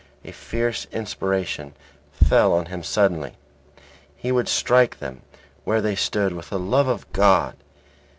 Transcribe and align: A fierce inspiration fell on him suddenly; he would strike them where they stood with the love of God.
A 0.25 0.31
fierce 0.31 0.87
inspiration 0.91 1.75
fell 2.11 2.53
on 2.53 2.65
him 2.65 2.81
suddenly; 2.81 3.33
he 4.15 4.31
would 4.31 4.47
strike 4.49 4.97
them 4.97 5.21
where 5.63 5.79
they 5.79 5.93
stood 5.93 6.33
with 6.33 6.49
the 6.49 6.57
love 6.57 6.87
of 6.87 7.13
God. 7.13 7.55